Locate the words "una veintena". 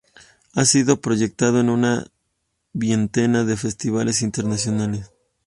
1.69-3.43